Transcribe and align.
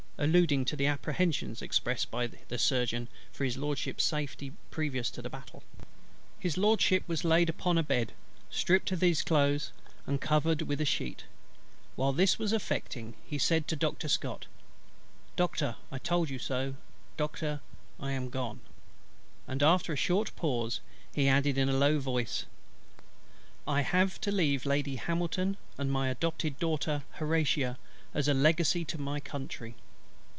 alluding 0.23 0.63
to 0.63 0.75
the 0.75 0.85
apprehensions 0.85 1.63
expressed 1.63 2.11
by 2.11 2.27
the 2.27 2.57
Surgeon 2.59 3.07
for 3.31 3.43
His 3.43 3.57
LORDSHIP's 3.57 4.03
safety 4.03 4.51
previous 4.69 5.09
to 5.09 5.19
the 5.23 5.31
battle. 5.31 5.63
His 6.37 6.59
LORDSHIP 6.59 7.03
was 7.07 7.23
laid 7.23 7.49
upon 7.49 7.75
a 7.79 7.81
bed, 7.81 8.13
stripped 8.51 8.91
of 8.91 9.01
his 9.01 9.23
clothes, 9.23 9.71
and 10.05 10.21
covered 10.21 10.61
with 10.61 10.79
a 10.79 10.85
sheet. 10.85 11.23
While 11.95 12.13
this 12.13 12.37
was 12.37 12.53
effecting, 12.53 13.15
he 13.25 13.39
said 13.39 13.67
to 13.69 13.75
Doctor 13.75 14.07
SCOTT, 14.07 14.45
"Doctor, 15.35 15.77
I 15.91 15.97
told 15.97 16.29
you 16.29 16.37
so. 16.37 16.75
Doctor, 17.17 17.59
I 17.99 18.11
am 18.11 18.29
gone;" 18.29 18.59
and 19.47 19.63
after 19.63 19.91
a 19.91 19.95
short 19.95 20.35
pause 20.35 20.81
he 21.15 21.27
added 21.27 21.57
in 21.57 21.67
a 21.67 21.73
low 21.73 21.97
voice, 21.99 22.45
"I 23.67 23.81
have 23.81 24.21
to 24.21 24.31
leave 24.31 24.67
Lady 24.67 24.97
HAMILTON, 24.97 25.57
and 25.79 25.91
my 25.91 26.09
adopted 26.09 26.59
daughter 26.59 27.01
HORATIA, 27.13 27.79
as 28.13 28.27
a 28.27 28.35
legacy 28.35 28.85
to 28.85 29.01
my 29.01 29.19
Country." 29.19 29.73